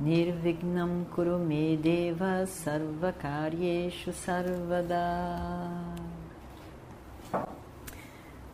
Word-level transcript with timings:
Nirvignam 0.00 1.04
Kurume 1.12 1.76
Deva 1.76 2.46
Sarvakaryeshu 2.46 4.12
Sarvada 4.12 4.94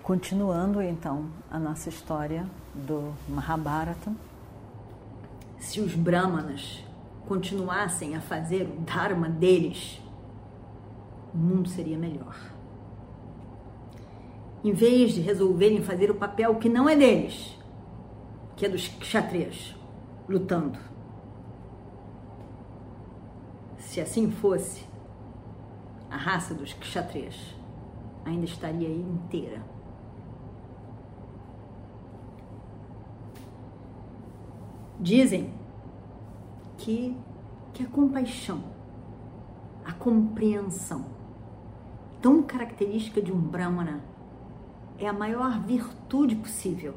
Continuando 0.02 0.80
então 0.80 1.26
a 1.50 1.58
nossa 1.58 1.90
história 1.90 2.46
do 2.74 3.12
Mahabharata, 3.28 4.10
se 5.58 5.82
os 5.82 5.94
Brahmanas 5.94 6.82
continuassem 7.28 8.16
a 8.16 8.22
fazer 8.22 8.62
o 8.62 8.80
Dharma 8.80 9.28
deles, 9.28 10.00
o 11.34 11.36
mundo 11.36 11.68
seria 11.68 11.98
melhor. 11.98 12.36
Em 14.64 14.72
vez 14.72 15.12
de 15.12 15.20
resolverem 15.20 15.82
fazer 15.82 16.10
o 16.10 16.14
papel 16.14 16.54
que 16.54 16.70
não 16.70 16.88
é 16.88 16.96
deles, 16.96 17.54
que 18.56 18.64
é 18.64 18.68
dos 18.68 18.88
kshatriyas, 18.88 19.74
lutando. 20.26 20.93
Se 23.94 24.00
assim 24.00 24.28
fosse, 24.28 24.84
a 26.10 26.16
raça 26.16 26.52
dos 26.52 26.72
kshatriyas 26.72 27.54
ainda 28.24 28.44
estaria 28.44 28.88
inteira. 28.88 29.62
Dizem 34.98 35.54
que, 36.76 37.16
que 37.72 37.84
a 37.84 37.86
compaixão, 37.86 38.64
a 39.84 39.92
compreensão, 39.92 41.04
tão 42.20 42.42
característica 42.42 43.22
de 43.22 43.30
um 43.30 43.40
Brahmana, 43.40 44.02
é 44.98 45.06
a 45.06 45.12
maior 45.12 45.60
virtude 45.60 46.34
possível. 46.34 46.94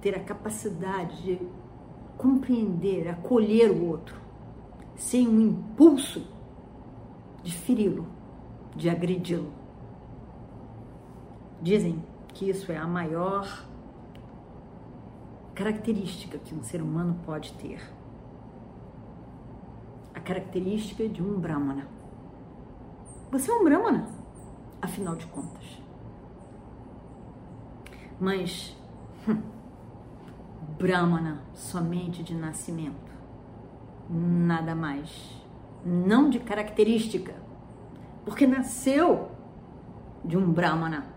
Ter 0.00 0.16
a 0.16 0.24
capacidade 0.24 1.22
de 1.22 1.48
compreender, 2.18 3.06
acolher 3.06 3.70
o 3.70 3.86
outro, 3.86 4.25
sem 4.96 5.28
um 5.28 5.40
impulso 5.40 6.26
de 7.42 7.52
feri-lo, 7.52 8.06
de 8.74 8.88
agredi-lo. 8.88 9.52
Dizem 11.60 12.02
que 12.28 12.48
isso 12.48 12.72
é 12.72 12.76
a 12.76 12.86
maior 12.86 13.66
característica 15.54 16.38
que 16.38 16.54
um 16.54 16.62
ser 16.62 16.82
humano 16.82 17.18
pode 17.24 17.52
ter. 17.54 17.80
A 20.14 20.20
característica 20.20 21.08
de 21.08 21.22
um 21.22 21.38
Brahmana. 21.38 21.88
Você 23.30 23.50
é 23.50 23.54
um 23.54 23.64
Brahmana, 23.64 24.08
afinal 24.80 25.16
de 25.16 25.26
contas. 25.26 25.80
Mas, 28.20 28.76
hum, 29.28 29.42
Brahmana 30.78 31.42
somente 31.54 32.22
de 32.22 32.34
nascimento, 32.34 33.12
nada 34.56 34.74
mais. 34.74 35.10
Não 35.84 36.28
de 36.28 36.40
característica, 36.40 37.34
porque 38.24 38.46
nasceu 38.46 39.30
de 40.24 40.36
um 40.36 40.52
Brahmana 40.52 41.16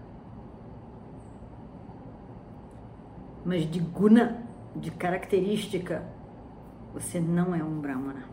mas 3.49 3.69
de 3.69 3.79
guna, 3.79 4.43
de 4.75 4.91
característica, 4.91 6.07
você 6.93 7.19
não 7.19 7.55
é 7.55 7.63
um 7.63 7.79
brahmana. 7.79 8.25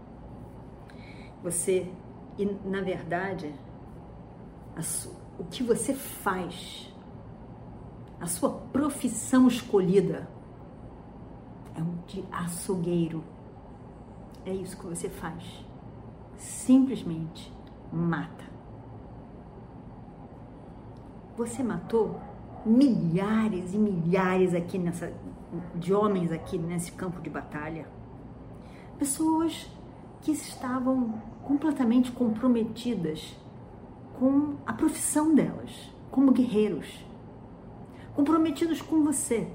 Você, 1.42 1.90
e 2.38 2.44
na 2.44 2.82
verdade, 2.82 3.54
o 5.38 5.44
que 5.44 5.62
você 5.62 5.94
faz, 5.94 6.94
a 8.20 8.26
sua 8.26 8.50
profissão 8.50 9.48
escolhida 9.48 10.28
é 11.74 11.80
um 11.82 11.96
de 12.06 12.24
açougueiro. 12.30 13.24
É 14.46 14.54
isso 14.54 14.78
que 14.78 14.86
você 14.86 15.08
faz. 15.08 15.42
Simplesmente 16.36 17.52
mata. 17.92 18.44
Você 21.36 21.62
matou 21.64 22.20
milhares 22.64 23.74
e 23.74 23.78
milhares 23.78 24.54
aqui 24.54 24.78
nessa 24.78 25.12
de 25.74 25.92
homens 25.92 26.30
aqui 26.32 26.58
nesse 26.58 26.92
campo 26.92 27.20
de 27.20 27.28
batalha. 27.28 27.88
Pessoas 28.98 29.68
que 30.20 30.30
estavam 30.30 31.20
completamente 31.42 32.12
comprometidas 32.12 33.36
com 34.18 34.56
a 34.64 34.72
profissão 34.72 35.34
delas, 35.34 35.92
como 36.10 36.32
guerreiros, 36.32 37.04
comprometidos 38.14 38.80
com 38.80 39.02
você. 39.04 39.48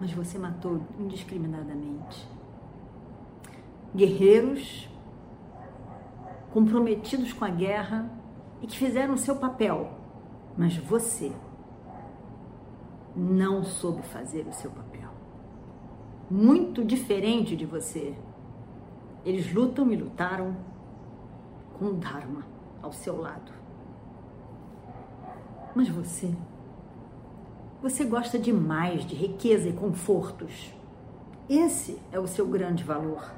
Mas 0.00 0.12
você 0.12 0.38
matou 0.38 0.80
indiscriminadamente. 0.98 2.26
Guerreiros 3.94 4.88
comprometidos 6.52 7.32
com 7.32 7.44
a 7.44 7.50
guerra 7.50 8.10
e 8.60 8.66
que 8.66 8.78
fizeram 8.78 9.14
o 9.14 9.18
seu 9.18 9.36
papel, 9.36 9.90
mas 10.56 10.76
você 10.76 11.32
não 13.14 13.62
soube 13.64 14.02
fazer 14.02 14.46
o 14.46 14.52
seu 14.52 14.70
papel. 14.70 15.10
Muito 16.30 16.84
diferente 16.84 17.56
de 17.56 17.66
você. 17.66 18.16
Eles 19.24 19.52
lutam 19.52 19.90
e 19.92 19.96
lutaram 19.96 20.56
com 21.78 21.86
o 21.86 21.94
Dharma 21.94 22.44
ao 22.82 22.92
seu 22.92 23.20
lado. 23.20 23.52
Mas 25.74 25.88
você, 25.88 26.34
você 27.82 28.04
gosta 28.04 28.38
demais 28.38 29.06
de 29.06 29.14
riqueza 29.14 29.68
e 29.68 29.72
confortos. 29.72 30.74
Esse 31.48 31.98
é 32.12 32.20
o 32.20 32.26
seu 32.26 32.46
grande 32.46 32.84
valor. 32.84 33.32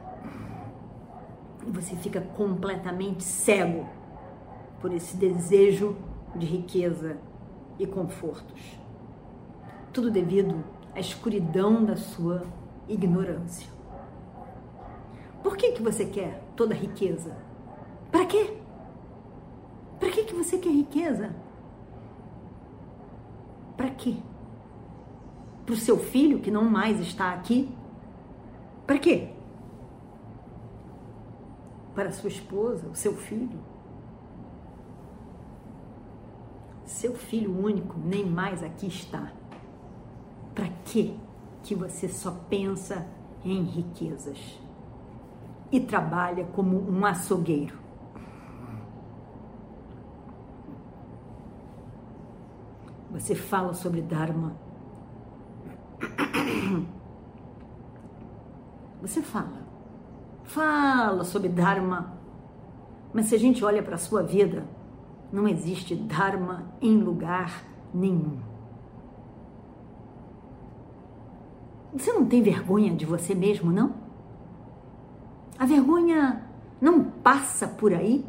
E 1.64 1.70
você 1.70 1.94
fica 1.94 2.20
completamente 2.20 3.22
cego 3.22 3.86
por 4.80 4.92
esse 4.92 5.16
desejo 5.16 5.96
de 6.34 6.44
riqueza 6.44 7.16
e 7.78 7.86
confortos. 7.86 8.60
Tudo 9.92 10.10
devido 10.10 10.64
à 10.92 10.98
escuridão 10.98 11.84
da 11.84 11.96
sua 11.96 12.42
ignorância. 12.88 13.70
Por 15.42 15.56
que, 15.56 15.72
que 15.72 15.82
você 15.82 16.04
quer 16.04 16.42
toda 16.56 16.74
a 16.74 16.76
riqueza? 16.76 17.36
Para 18.10 18.26
quê? 18.26 18.56
Para 20.00 20.10
que, 20.10 20.24
que 20.24 20.34
você 20.34 20.58
quer 20.58 20.70
riqueza? 20.70 21.34
Para 23.76 23.90
quê? 23.90 24.16
Para 25.64 25.74
o 25.74 25.76
seu 25.76 25.98
filho 25.98 26.40
que 26.40 26.50
não 26.50 26.64
mais 26.64 27.00
está 27.00 27.32
aqui? 27.32 27.70
Para 28.86 28.98
quê? 28.98 29.30
Para 31.94 32.10
sua 32.10 32.28
esposa, 32.28 32.88
o 32.88 32.94
seu 32.94 33.14
filho? 33.14 33.72
seu 36.92 37.14
filho 37.14 37.58
único 37.58 37.98
nem 37.98 38.24
mais 38.24 38.62
aqui 38.62 38.86
está. 38.86 39.32
Para 40.54 40.68
que 40.84 41.18
que 41.62 41.74
você 41.74 42.08
só 42.08 42.30
pensa 42.48 43.06
em 43.44 43.62
riquezas 43.62 44.38
e 45.70 45.80
trabalha 45.80 46.44
como 46.44 46.78
um 46.78 47.04
açougueiro? 47.04 47.76
Você 53.10 53.34
fala 53.34 53.74
sobre 53.74 54.00
Dharma. 54.00 54.54
Você 59.02 59.20
fala. 59.20 59.66
Fala 60.44 61.24
sobre 61.24 61.48
Dharma. 61.48 62.16
Mas 63.12 63.26
se 63.26 63.34
a 63.34 63.38
gente 63.38 63.64
olha 63.64 63.82
para 63.82 63.96
a 63.96 63.98
sua 63.98 64.22
vida, 64.22 64.64
não 65.32 65.48
existe 65.48 65.94
Dharma 65.96 66.72
em 66.80 66.96
lugar 66.98 67.64
nenhum. 67.92 68.38
Você 71.92 72.12
não 72.12 72.24
tem 72.24 72.42
vergonha 72.42 72.94
de 72.94 73.04
você 73.04 73.34
mesmo, 73.34 73.70
não? 73.70 73.94
A 75.58 75.66
vergonha 75.66 76.46
não 76.80 77.04
passa 77.04 77.66
por 77.66 77.92
aí? 77.92 78.24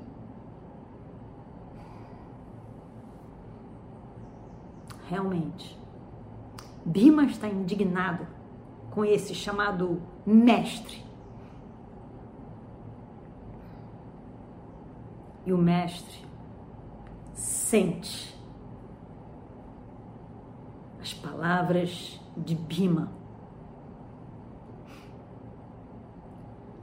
Realmente, 5.08 5.80
Bima 6.84 7.26
está 7.26 7.48
indignado 7.48 8.28
com 8.92 9.06
esse 9.06 9.34
chamado 9.34 10.02
mestre. 10.26 11.04
E 15.46 15.52
o 15.52 15.58
mestre 15.58 16.26
sente 17.34 18.34
as 21.02 21.14
palavras 21.14 22.22
de 22.38 22.56
Bima. 22.56 23.12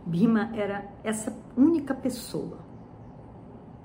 Bima 0.04 0.50
era 0.54 0.92
essa 1.02 1.34
única 1.56 1.94
pessoa 1.94 2.58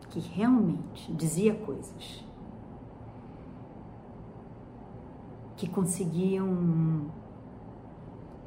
que 0.09 0.19
realmente 0.19 1.13
dizia 1.13 1.53
coisas 1.55 2.25
que 5.55 5.69
conseguiam 5.69 7.11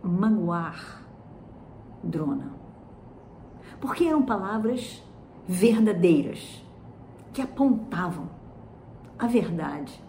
magoar 0.03 1.03
Drona. 2.03 2.53
Porque 3.81 4.05
eram 4.05 4.23
palavras 4.23 5.03
verdadeiras 5.47 6.65
que 7.33 7.43
apontavam 7.43 8.29
a 9.19 9.27
verdade 9.27 10.03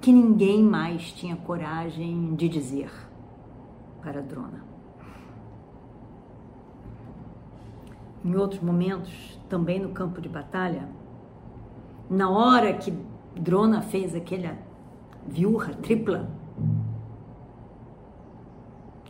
que 0.00 0.12
ninguém 0.12 0.62
mais 0.62 1.12
tinha 1.12 1.36
coragem 1.36 2.34
de 2.34 2.48
dizer 2.48 2.90
para 4.02 4.22
Drona. 4.22 4.64
Em 8.24 8.34
outros 8.34 8.62
momentos, 8.62 9.38
também 9.48 9.78
no 9.78 9.90
campo 9.90 10.20
de 10.20 10.28
batalha, 10.28 10.88
na 12.08 12.28
hora 12.30 12.72
que 12.74 12.92
Drona 13.34 13.82
fez 13.82 14.14
aquela 14.14 14.58
viúva 15.26 15.74
tripla, 15.74 16.28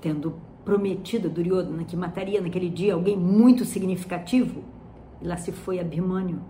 tendo 0.01 0.35
prometido 0.65 1.29
a 1.29 1.31
Duryodhana 1.31 1.85
que 1.85 1.97
mataria 1.97 2.41
naquele 2.41 2.69
dia 2.69 2.95
alguém 2.95 3.17
muito 3.17 3.65
significativo, 3.65 4.63
e 5.21 5.27
lá 5.27 5.37
se 5.37 5.53
foi 5.53 5.79
Abhimanyu, 5.81 6.41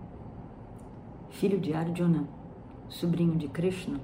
filho 1.29 1.59
de 1.59 1.73
Arjuna, 1.73 2.27
sobrinho 2.87 3.35
de 3.35 3.47
Krishna, 3.47 3.99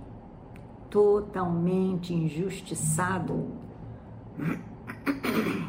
totalmente 0.89 2.13
injustiçado. 2.13 3.47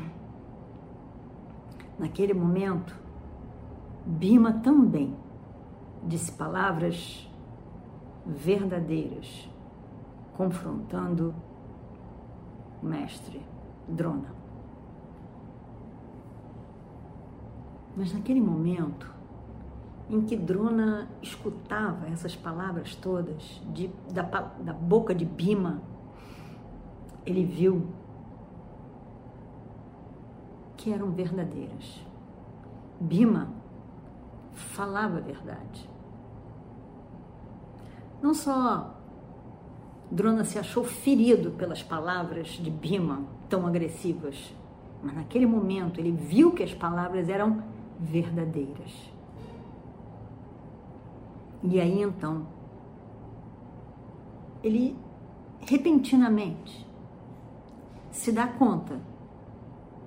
Naquele 1.99 2.33
momento, 2.33 2.95
Bima 4.07 4.53
também 4.53 5.17
disse 6.05 6.31
palavras 6.31 7.29
verdadeiras, 8.25 9.51
confrontando 10.37 11.35
o 12.81 12.87
mestre 12.87 13.43
Drona. 13.89 14.35
Mas 17.97 18.13
naquele 18.13 18.41
momento 18.41 19.13
em 20.09 20.23
que 20.23 20.37
Drona 20.37 21.09
escutava 21.21 22.07
essas 22.09 22.35
palavras 22.35 22.95
todas 22.95 23.61
de, 23.73 23.89
da, 24.13 24.23
da 24.23 24.73
boca 24.73 25.15
de 25.15 25.25
Bima, 25.25 25.83
ele 27.27 27.45
viu 27.45 27.87
que 30.77 30.93
eram 30.93 31.11
verdadeiras. 31.11 32.01
Bima 33.01 33.49
falava 34.53 35.19
a 35.19 35.21
verdade. 35.21 35.89
Não 38.23 38.33
só 38.33 38.95
Drona 40.11 40.45
se 40.45 40.59
achou 40.59 40.85
ferido 40.85 41.51
pelas 41.53 41.83
palavras 41.83 42.49
de 42.49 42.71
Bima 42.71 43.38
tão 43.49 43.67
agressivas, 43.67 44.55
mas 45.03 45.15
naquele 45.15 45.47
momento 45.47 46.01
ele 46.01 46.13
viu 46.13 46.53
que 46.53 46.63
as 46.63 46.75
palavras 46.75 47.29
eram 47.29 47.63
verdadeiras. 47.99 48.93
E 51.63 51.81
aí 51.81 52.03
então, 52.03 52.47
ele 54.63 54.97
repentinamente 55.61 56.87
se 58.11 58.33
dá 58.33 58.47
conta 58.47 59.01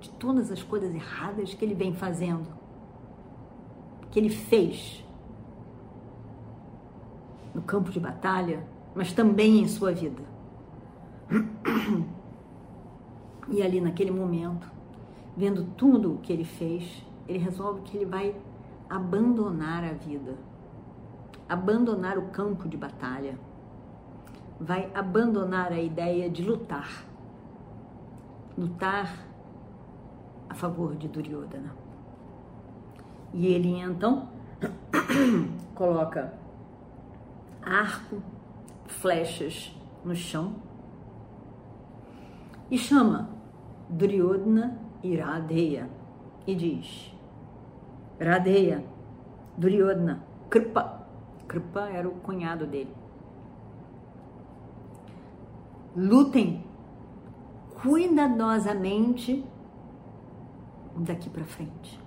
de 0.00 0.10
todas 0.10 0.50
as 0.50 0.62
coisas 0.62 0.94
erradas 0.94 1.54
que 1.54 1.64
ele 1.64 1.74
vem 1.74 1.94
fazendo, 1.94 2.48
que 4.10 4.18
ele 4.18 4.30
fez 4.30 5.04
no 7.54 7.62
campo 7.62 7.90
de 7.90 8.00
batalha, 8.00 8.66
mas 8.94 9.12
também 9.12 9.60
em 9.60 9.68
sua 9.68 9.92
vida. 9.92 10.31
E 13.48 13.62
ali 13.62 13.80
naquele 13.80 14.10
momento, 14.10 14.70
vendo 15.36 15.64
tudo 15.76 16.14
o 16.14 16.18
que 16.18 16.32
ele 16.32 16.44
fez, 16.44 17.04
ele 17.26 17.38
resolve 17.38 17.82
que 17.82 17.96
ele 17.96 18.06
vai 18.06 18.34
abandonar 18.88 19.84
a 19.84 19.92
vida, 19.92 20.36
abandonar 21.48 22.18
o 22.18 22.28
campo 22.28 22.68
de 22.68 22.76
batalha, 22.76 23.38
vai 24.60 24.90
abandonar 24.94 25.72
a 25.72 25.80
ideia 25.80 26.30
de 26.30 26.42
lutar, 26.42 27.04
lutar 28.56 29.26
a 30.48 30.54
favor 30.54 30.94
de 30.94 31.08
Duryodhana. 31.08 31.74
E 33.32 33.46
ele 33.46 33.80
então 33.80 34.28
coloca 35.74 36.34
arco, 37.62 38.22
flechas 38.86 39.74
no 40.04 40.14
chão 40.14 40.54
e 42.72 42.78
chama 42.78 43.28
Duryodhana 43.90 44.78
e 45.02 45.14
Radeya 45.14 45.90
e 46.46 46.54
diz: 46.54 47.14
Radeya, 48.18 48.82
Duryodhana, 49.58 50.24
Kripa. 50.48 51.06
Kripa 51.46 51.90
era 51.90 52.08
o 52.08 52.12
cunhado 52.12 52.66
dele. 52.66 52.94
Lutem 55.94 56.64
cuidadosamente 57.82 59.44
daqui 60.96 61.28
para 61.28 61.44
frente. 61.44 62.00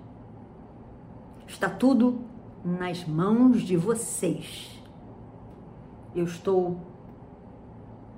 Está 1.46 1.70
tudo 1.70 2.22
nas 2.64 3.06
mãos 3.06 3.62
de 3.62 3.78
vocês. 3.78 4.82
Eu 6.16 6.24
estou 6.24 6.80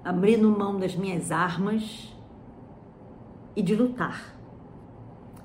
abrindo 0.02 0.50
mão 0.50 0.80
das 0.80 0.96
minhas 0.96 1.30
armas 1.30 2.16
e 3.58 3.64
de 3.64 3.76
lutar. 3.76 4.36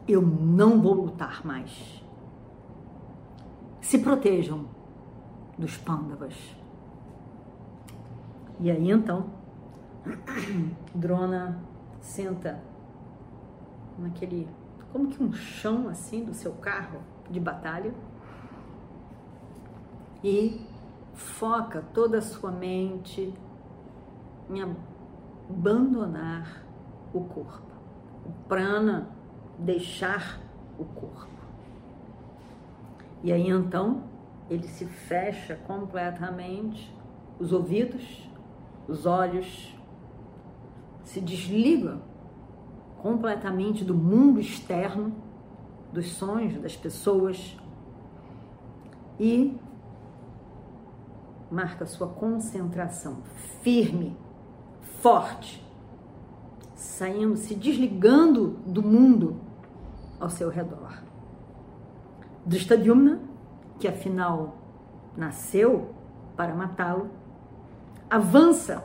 Eu 0.06 0.20
não 0.20 0.82
vou 0.82 0.92
lutar 0.92 1.44
mais. 1.46 2.04
Se 3.80 3.98
protejam 3.98 4.68
dos 5.58 5.78
pândavas. 5.78 6.34
E 8.60 8.70
aí 8.70 8.90
então, 8.90 9.30
Drona 10.94 11.58
senta 12.00 12.62
naquele, 13.98 14.46
como 14.92 15.08
que 15.08 15.22
um 15.22 15.32
chão 15.32 15.88
assim 15.88 16.22
do 16.22 16.34
seu 16.34 16.52
carro 16.52 17.00
de 17.30 17.40
batalha 17.40 17.94
e 20.22 20.66
foca 21.14 21.82
toda 21.94 22.18
a 22.18 22.22
sua 22.22 22.50
mente 22.50 23.32
em 24.50 24.60
abandonar 25.50 26.62
o 27.14 27.24
corpo 27.24 27.71
o 28.24 28.30
prana 28.48 29.08
deixar 29.58 30.40
o 30.78 30.84
corpo. 30.84 31.28
E 33.22 33.32
aí 33.32 33.48
então 33.48 34.04
ele 34.50 34.66
se 34.66 34.84
fecha 34.84 35.56
completamente, 35.56 36.94
os 37.38 37.52
ouvidos, 37.52 38.28
os 38.88 39.06
olhos, 39.06 39.76
se 41.04 41.20
desliga 41.20 41.98
completamente 42.98 43.84
do 43.84 43.94
mundo 43.94 44.40
externo, 44.40 45.12
dos 45.92 46.12
sonhos 46.12 46.60
das 46.60 46.76
pessoas 46.76 47.56
e 49.18 49.56
marca 51.50 51.84
sua 51.86 52.08
concentração 52.08 53.22
firme, 53.62 54.16
forte 55.00 55.62
saindo, 56.82 57.36
se 57.36 57.54
desligando 57.54 58.58
do 58.66 58.82
mundo 58.82 59.36
ao 60.18 60.28
seu 60.28 60.50
redor. 60.50 61.00
Drishtadyumna, 62.44 63.20
que 63.78 63.86
afinal 63.86 64.56
nasceu 65.16 65.94
para 66.36 66.54
matá-lo, 66.54 67.08
avança, 68.10 68.84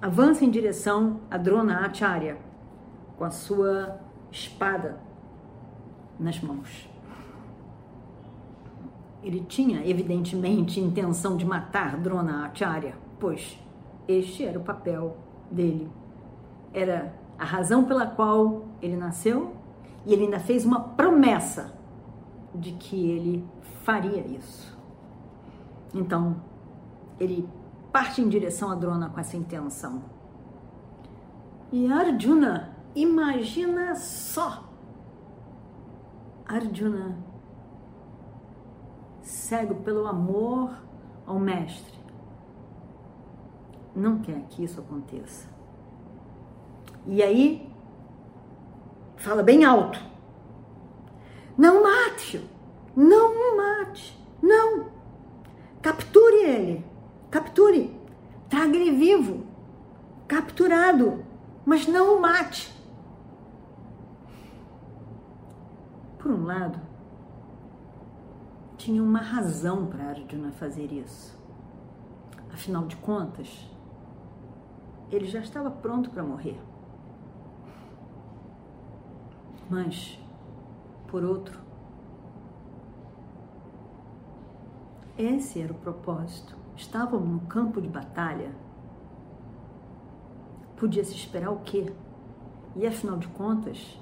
avança 0.00 0.42
em 0.44 0.50
direção 0.50 1.20
a 1.30 1.36
Drona 1.36 1.84
Acharya 1.84 2.38
com 3.18 3.24
a 3.24 3.30
sua 3.30 4.00
espada 4.30 4.98
nas 6.18 6.40
mãos. 6.40 6.90
Ele 9.22 9.40
tinha, 9.40 9.86
evidentemente, 9.86 10.80
intenção 10.80 11.36
de 11.36 11.44
matar 11.44 11.98
Drona 11.98 12.46
Acharya, 12.46 12.96
pois 13.20 13.58
este 14.08 14.46
era 14.46 14.58
o 14.58 14.62
papel 14.62 15.18
dele 15.50 15.90
era 16.72 17.14
a 17.38 17.44
razão 17.44 17.84
pela 17.84 18.06
qual 18.06 18.66
ele 18.80 18.96
nasceu 18.96 19.54
e 20.04 20.12
ele 20.12 20.24
ainda 20.24 20.40
fez 20.40 20.64
uma 20.64 20.80
promessa 20.80 21.74
de 22.54 22.72
que 22.72 23.10
ele 23.10 23.46
faria 23.84 24.26
isso. 24.26 24.76
Então, 25.92 26.36
ele 27.18 27.48
parte 27.92 28.20
em 28.20 28.28
direção 28.28 28.70
a 28.70 28.74
Drona 28.74 29.08
com 29.08 29.18
essa 29.18 29.36
intenção. 29.36 30.02
E 31.72 31.90
Arjuna, 31.90 32.76
imagina 32.94 33.94
só! 33.94 34.64
Arjuna, 36.46 37.16
cego 39.20 39.76
pelo 39.76 40.06
amor 40.06 40.70
ao 41.26 41.40
mestre, 41.40 41.98
não 43.94 44.18
quer 44.18 44.42
que 44.48 44.62
isso 44.62 44.80
aconteça. 44.80 45.55
E 47.06 47.22
aí, 47.22 47.70
fala 49.16 49.42
bem 49.42 49.64
alto: 49.64 50.00
Não 51.56 51.82
mate, 51.82 52.44
não 52.96 53.56
mate, 53.56 54.18
não. 54.42 54.86
Capture 55.80 56.36
ele, 56.44 56.84
capture, 57.30 57.96
traga 58.48 58.76
ele 58.76 58.90
vivo, 58.90 59.46
capturado, 60.26 61.24
mas 61.64 61.86
não 61.86 62.16
o 62.16 62.20
mate. 62.20 62.74
Por 66.18 66.32
um 66.32 66.44
lado, 66.44 66.80
tinha 68.76 69.00
uma 69.00 69.20
razão 69.20 69.86
para 69.86 70.08
Arjuna 70.08 70.50
fazer 70.50 70.92
isso. 70.92 71.36
Afinal 72.52 72.84
de 72.86 72.96
contas, 72.96 73.70
ele 75.10 75.26
já 75.26 75.38
estava 75.38 75.70
pronto 75.70 76.10
para 76.10 76.24
morrer. 76.24 76.58
Mas, 79.68 80.18
por 81.08 81.24
outro, 81.24 81.58
esse 85.18 85.60
era 85.60 85.72
o 85.72 85.76
propósito. 85.76 86.54
Estavam 86.76 87.20
no 87.20 87.40
campo 87.40 87.80
de 87.80 87.88
batalha. 87.88 88.50
Podia 90.76 91.04
se 91.04 91.14
esperar 91.14 91.50
o 91.50 91.60
quê? 91.60 91.92
E 92.76 92.86
afinal 92.86 93.16
de 93.16 93.26
contas, 93.28 93.98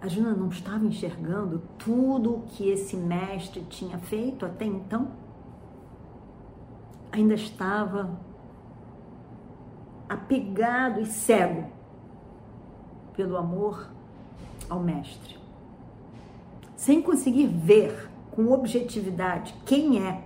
a 0.00 0.08
Juna 0.08 0.32
não 0.34 0.48
estava 0.48 0.84
enxergando 0.86 1.62
tudo 1.76 2.36
o 2.36 2.42
que 2.42 2.68
esse 2.68 2.96
mestre 2.96 3.60
tinha 3.68 3.98
feito 3.98 4.46
até 4.46 4.64
então? 4.64 5.12
Ainda 7.12 7.34
estava 7.34 8.18
apegado 10.08 11.00
e 11.00 11.06
cego 11.06 11.70
pelo 13.14 13.36
amor 13.36 13.90
ao 14.68 14.80
mestre, 14.80 15.38
sem 16.76 17.02
conseguir 17.02 17.46
ver 17.46 18.10
com 18.30 18.52
objetividade 18.52 19.54
quem 19.64 20.06
é, 20.06 20.22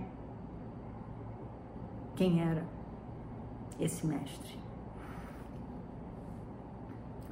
quem 2.15 2.41
era 2.41 2.65
esse 3.79 4.05
mestre. 4.05 4.57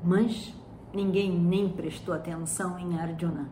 Mas 0.04 0.54
ninguém 0.94 1.38
nem 1.38 1.70
prestou 1.70 2.14
atenção 2.14 2.80
em 2.80 3.00
Arjuna, 3.00 3.50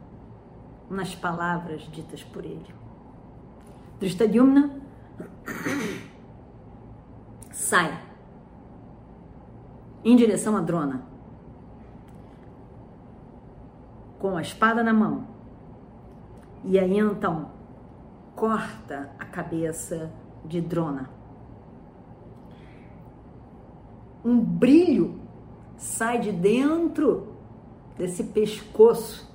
nas 0.90 1.14
palavras 1.14 1.84
ditas 1.92 2.24
por 2.24 2.44
ele. 2.44 2.74
Drishtadyumna 4.00 4.82
sai 7.52 8.02
em 10.04 10.16
direção 10.16 10.58
a 10.58 10.62
Drona 10.62 11.09
com 14.20 14.36
a 14.36 14.42
espada 14.42 14.84
na 14.84 14.94
mão. 14.94 15.26
E 16.64 16.78
aí 16.78 17.00
então 17.00 17.52
corta 18.36 19.10
a 19.18 19.26
cabeça 19.26 20.12
de 20.46 20.62
Drona. 20.62 21.10
Um 24.24 24.40
brilho 24.40 25.20
sai 25.78 26.20
de 26.20 26.32
dentro 26.32 27.36
desse 27.98 28.26
pescoço 28.26 29.34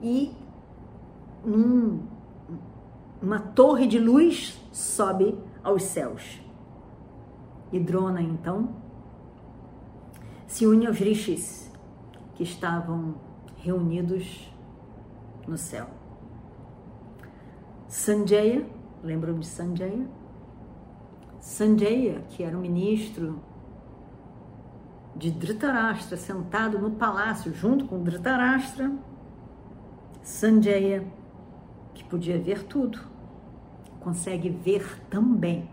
e 0.00 0.32
uma 3.20 3.40
torre 3.40 3.86
de 3.86 3.98
luz 3.98 4.60
sobe 4.72 5.36
aos 5.62 5.82
céus. 5.82 6.40
E 7.72 7.78
Drona 7.80 8.22
então 8.22 8.76
se 10.46 10.66
une 10.66 10.86
aos 10.86 10.98
rishis 10.98 11.70
que 12.34 12.42
estavam 12.42 13.14
reunidos 13.62 14.52
no 15.46 15.56
céu. 15.56 15.86
Sanjaya, 17.86 18.66
lembram 19.02 19.38
de 19.38 19.46
Sanjaya? 19.46 20.06
Sanjaya, 21.40 22.22
que 22.28 22.42
era 22.42 22.56
o 22.56 22.60
ministro 22.60 23.40
de 25.16 25.30
Dhritarashtra, 25.30 26.16
sentado 26.16 26.78
no 26.78 26.92
palácio 26.92 27.52
junto 27.52 27.86
com 27.86 28.02
Dhritarashtra. 28.02 28.92
Sanjaya, 30.22 31.04
que 31.94 32.04
podia 32.04 32.38
ver 32.38 32.62
tudo, 32.64 33.00
consegue 34.00 34.48
ver 34.50 35.00
também 35.10 35.68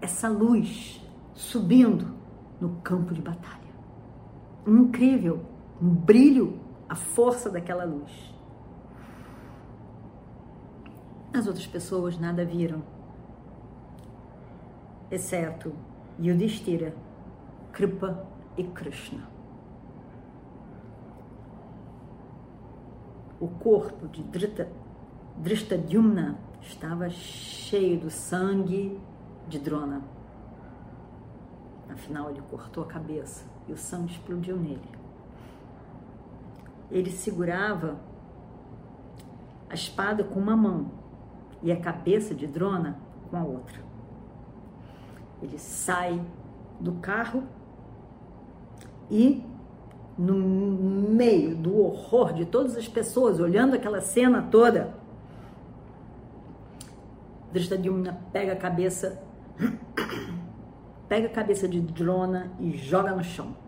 essa 0.00 0.28
luz 0.28 1.00
subindo 1.32 2.14
no 2.60 2.76
campo 2.82 3.14
de 3.14 3.22
batalha. 3.22 3.64
Incrível, 4.66 5.44
um 5.80 5.88
brilho 5.88 6.63
a 6.94 6.96
força 6.96 7.50
daquela 7.50 7.84
luz. 7.84 8.32
As 11.32 11.48
outras 11.48 11.66
pessoas 11.66 12.16
nada 12.16 12.44
viram, 12.44 12.84
exceto 15.10 15.74
Yudhishthira, 16.20 16.94
Kripa 17.72 18.24
e 18.56 18.62
Krishna. 18.62 19.28
O 23.40 23.48
corpo 23.48 24.06
de 24.06 24.22
Drita, 24.22 24.70
Drishtadyumna 25.38 26.38
estava 26.60 27.10
cheio 27.10 27.98
do 27.98 28.08
sangue 28.08 29.00
de 29.48 29.58
Drona. 29.58 30.00
Afinal, 31.90 32.30
ele 32.30 32.42
cortou 32.42 32.84
a 32.84 32.86
cabeça 32.86 33.44
e 33.66 33.72
o 33.72 33.76
sangue 33.76 34.12
explodiu 34.12 34.56
nele 34.56 35.03
ele 36.90 37.10
segurava 37.10 37.96
a 39.68 39.74
espada 39.74 40.22
com 40.22 40.38
uma 40.38 40.56
mão 40.56 40.90
e 41.62 41.72
a 41.72 41.80
cabeça 41.80 42.34
de 42.34 42.46
Drona 42.46 42.98
com 43.30 43.36
a 43.36 43.42
outra. 43.42 43.80
Ele 45.42 45.58
sai 45.58 46.20
do 46.78 46.92
carro 46.92 47.44
e, 49.10 49.44
no 50.16 50.34
meio 50.34 51.56
do 51.56 51.76
horror 51.78 52.32
de 52.32 52.44
todas 52.44 52.76
as 52.76 52.86
pessoas 52.86 53.40
olhando 53.40 53.74
aquela 53.74 54.00
cena 54.00 54.42
toda, 54.50 54.94
Drishtadyumna 57.52 58.20
pega 58.32 58.52
a 58.52 58.56
cabeça, 58.56 59.22
pega 61.08 61.28
a 61.28 61.30
cabeça 61.30 61.68
de 61.68 61.80
Drona 61.80 62.52
e 62.58 62.76
joga 62.76 63.12
no 63.12 63.22
chão. 63.22 63.63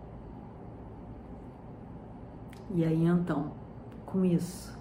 E 2.77 2.85
aí 2.85 3.07
então, 3.07 3.53
com 4.05 4.23
isso, 4.23 4.79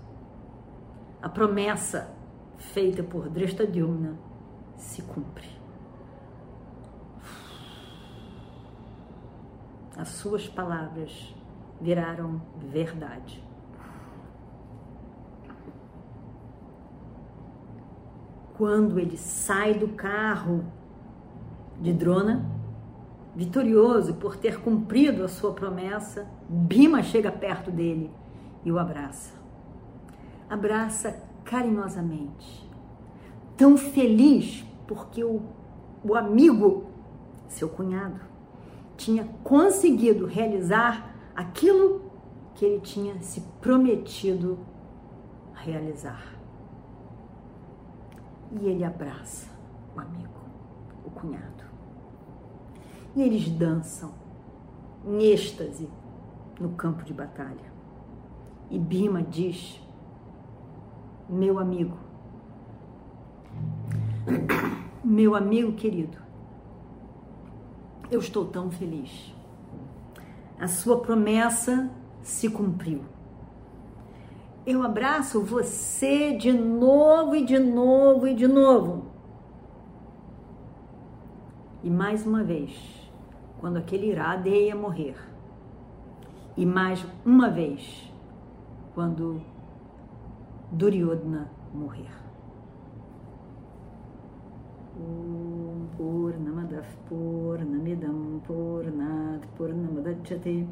a 1.22 1.30
promessa 1.30 2.14
feita 2.58 3.02
por 3.02 3.30
Dreshtadyumna 3.30 4.20
se 4.76 5.02
cumpre. 5.02 5.48
As 9.96 10.10
suas 10.10 10.46
palavras 10.46 11.34
viraram 11.80 12.42
verdade. 12.58 13.42
Quando 18.58 19.00
ele 19.00 19.16
sai 19.16 19.74
do 19.76 19.88
carro 19.88 20.66
de 21.80 21.94
Drona, 21.94 22.55
vitorioso 23.36 24.14
por 24.16 24.38
ter 24.38 24.62
cumprido 24.62 25.24
a 25.24 25.28
sua 25.28 25.54
promessa, 25.54 26.26
Bima 26.48 27.04
chega 27.04 27.32
perto 27.32 27.70
dele 27.70 28.10
e 28.64 28.72
o 28.72 28.80
abraça. 28.80 29.34
Abraça 30.50 31.22
carinhosamente, 31.44 32.68
tão 33.58 33.78
feliz 33.78 34.66
porque 34.88 35.24
o, 35.24 35.42
o 36.04 36.16
amigo, 36.16 36.86
seu 37.48 37.68
cunhado, 37.68 38.22
tinha 38.96 39.26
conseguido 39.44 40.26
realizar 40.26 41.14
aquilo 41.36 42.10
que 42.54 42.64
ele 42.64 42.80
tinha 42.80 43.22
se 43.22 43.42
prometido 43.60 44.58
realizar. 45.54 46.34
E 48.62 48.66
ele 48.68 48.86
abraça 48.86 49.48
o 49.96 50.00
amigo, 50.00 50.40
o 51.04 51.10
cunhado 51.10 51.75
e 53.16 53.22
eles 53.22 53.50
dançam 53.50 54.12
em 55.06 55.24
êxtase 55.24 55.90
no 56.60 56.70
campo 56.70 57.04
de 57.04 57.14
batalha. 57.14 57.74
E 58.70 58.78
Bima 58.78 59.22
diz: 59.22 59.82
Meu 61.30 61.60
amigo, 61.60 61.98
meu 65.04 65.36
amigo 65.36 65.74
querido, 65.74 66.18
eu 68.12 68.20
estou 68.20 68.46
tão 68.46 68.70
feliz. 68.72 69.34
A 70.60 70.68
sua 70.68 71.00
promessa 71.00 71.90
se 72.22 72.50
cumpriu. 72.50 73.04
Eu 74.66 74.82
abraço 74.82 75.42
você 75.42 76.36
de 76.36 76.52
novo 76.52 77.36
e 77.36 77.46
de 77.46 77.60
novo 77.60 78.28
e 78.28 78.34
de 78.34 78.48
novo. 78.48 79.06
E 81.84 81.90
mais 81.90 82.26
uma 82.26 82.44
vez, 82.44 83.05
quando 83.60 83.78
aquele 83.78 84.08
Iradeia 84.08 84.76
morrer. 84.76 85.16
E 86.58 86.66
mais 86.66 87.06
uma 87.26 87.50
vez, 87.50 88.12
quando 88.94 89.42
Duryodhana 90.72 91.50
morrer. 91.74 92.10
Om 94.98 95.88
Purnamadav 95.98 96.88
Purnamidam 97.10 98.42
Purnat 98.48 99.46
Purnamadachyate 99.58 100.68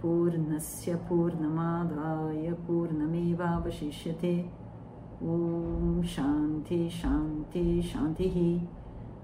Purnasya 0.00 0.98
Purnamadaya 1.08 2.56
Purnamevavashishyate 2.66 4.44
Om 5.22 6.02
Shanti 6.02 6.90
Shanti 6.90 7.80
Shanti 7.80 8.60